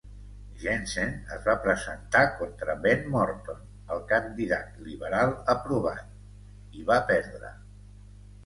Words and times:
Jensen 0.61 1.11
es 1.35 1.43
va 1.49 1.53
presentar 1.65 2.23
contra 2.39 2.75
Ben 2.87 3.05
Morton, 3.17 3.61
el 3.97 4.01
candidat 4.13 4.83
liberal 4.89 5.37
aprovat, 5.55 6.11
i 6.81 6.89
va 6.93 6.99
perdre. 7.13 7.53